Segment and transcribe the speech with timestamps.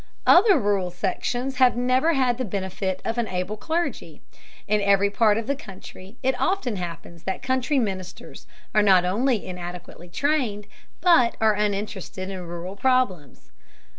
[0.25, 4.19] Other rural sections have never had the benefit of an able clergy.
[4.67, 9.45] In every part of the country it often happens that country ministers are not only
[9.45, 10.65] inadequately trained,
[11.01, 13.51] but are uninterested in rural problems.